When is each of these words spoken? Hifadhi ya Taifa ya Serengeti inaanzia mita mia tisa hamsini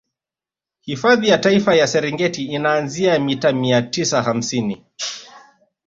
Hifadhi 0.81 1.27
ya 1.27 1.37
Taifa 1.37 1.75
ya 1.75 1.87
Serengeti 1.87 2.45
inaanzia 2.45 3.19
mita 3.19 3.53
mia 3.53 3.81
tisa 3.81 4.21
hamsini 4.21 4.85